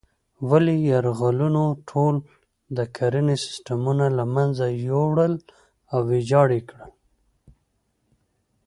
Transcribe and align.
ولې 0.49 0.75
یرغلونو 0.91 1.63
ټول 1.89 2.15
د 2.77 2.79
کرنې 2.95 3.35
سیسټمونه 3.45 4.05
له 4.17 4.25
منځه 4.35 4.65
یوړل 4.89 5.33
او 5.91 5.99
ویجاړ 6.09 6.47
یې 6.57 6.61
کړل. 6.69 6.91